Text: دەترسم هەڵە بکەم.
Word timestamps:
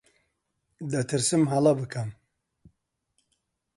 دەترسم 0.93 1.43
هەڵە 1.51 1.73
بکەم. 1.79 2.09